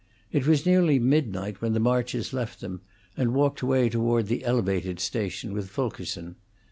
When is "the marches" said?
1.73-2.33